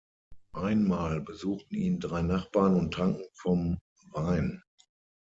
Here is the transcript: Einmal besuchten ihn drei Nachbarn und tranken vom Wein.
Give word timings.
Einmal 0.55 1.21
besuchten 1.21 1.75
ihn 1.77 1.99
drei 1.99 2.23
Nachbarn 2.23 2.75
und 2.75 2.91
tranken 2.91 3.23
vom 3.35 3.77
Wein. 4.09 4.63